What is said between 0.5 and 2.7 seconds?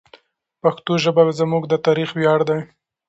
پښتو ژبه زموږ د تاریخ ویاړ دی.